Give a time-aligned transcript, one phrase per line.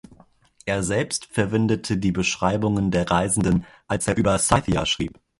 [0.65, 5.19] Er selbst verwendete die Beschreibungen der Reisenden, als er über "Scythia" schrieb.